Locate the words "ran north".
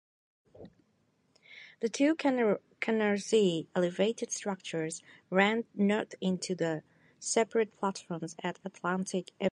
5.29-6.15